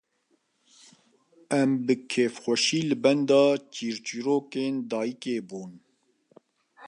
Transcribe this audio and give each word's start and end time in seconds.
Em 1.59 1.71
bi 1.85 1.95
kêfxweşî 2.11 2.79
li 2.89 2.97
benda 3.03 3.43
çîrçîrokên 3.73 4.75
dayîkê 4.89 5.37
bûn 5.49 5.71